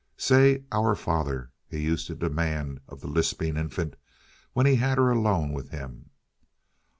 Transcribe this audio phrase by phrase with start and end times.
[0.17, 3.95] "Say 'Our Father,'" he used to demand of the lisping infant
[4.53, 6.09] when he had her alone with him.